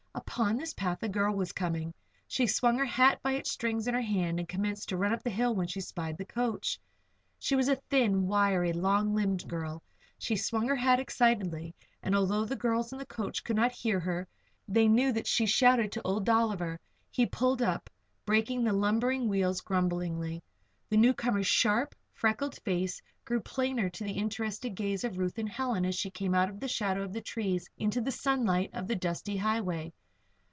Up 0.13 0.57
this 0.57 0.73
path 0.73 1.03
a 1.03 1.09
girl 1.09 1.35
was 1.35 1.51
coming. 1.51 1.93
She 2.27 2.47
swung 2.47 2.77
her 2.77 2.85
hat 2.85 3.19
by 3.21 3.33
its 3.33 3.51
strings 3.51 3.87
in 3.87 3.93
her 3.93 4.01
hand 4.01 4.39
and 4.39 4.47
commenced 4.47 4.89
to 4.89 4.97
run 4.97 5.13
up 5.13 5.23
the 5.23 5.29
hill 5.29 5.53
when 5.55 5.67
she 5.67 5.81
spied 5.81 6.17
the 6.17 6.25
coach. 6.25 6.79
She 7.37 7.55
was 7.55 7.67
a 7.67 7.75
thin, 7.89 8.27
wiry, 8.27 8.71
long 8.71 9.13
limbed 9.13 9.47
girl. 9.47 9.83
She 10.17 10.35
swung 10.35 10.67
her 10.67 10.75
hat 10.75 10.99
excitedly 11.01 11.75
and 12.01 12.15
although 12.15 12.45
the 12.45 12.55
girls 12.55 12.93
in 12.93 12.97
the 12.99 13.05
coach 13.05 13.43
could 13.43 13.55
not 13.57 13.73
hear 13.73 13.99
her, 13.99 14.25
they 14.69 14.87
knew 14.87 15.11
that 15.11 15.27
she 15.27 15.45
shouted 15.45 15.91
to 15.93 16.01
Old 16.03 16.25
Dolliver. 16.25 16.79
He 17.09 17.25
pulled 17.25 17.61
up, 17.61 17.89
braking 18.25 18.63
the 18.63 18.73
lumbering 18.73 19.27
wheels 19.27 19.59
grumblingly. 19.61 20.41
The 20.89 20.97
newcomer's 20.97 21.47
sharp, 21.47 21.93
freckled 22.13 22.55
face 22.61 23.01
grew 23.25 23.41
plainer 23.41 23.89
to 23.89 24.03
the 24.03 24.13
interested 24.13 24.75
gaze 24.75 25.03
of 25.03 25.17
Ruth 25.17 25.37
and 25.37 25.49
Helen 25.49 25.85
as 25.85 25.95
she 25.95 26.09
came 26.09 26.33
out 26.33 26.49
of 26.49 26.59
the 26.59 26.69
shadow 26.69 27.03
of 27.03 27.13
the 27.13 27.21
trees 27.21 27.69
into 27.77 27.99
the 28.01 28.11
sunlight 28.11 28.69
of 28.73 28.87
the 28.87 28.95
dusty 28.95 29.37
highway. 29.37 29.91